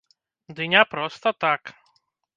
Ды 0.59 0.67
не 0.71 0.81
проста 0.93 1.35
так. 1.45 1.61